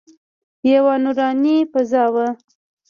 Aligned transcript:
یوه 0.71 0.93
نوراني 1.03 1.57
فضا 1.71 2.03
وه. 2.13 2.27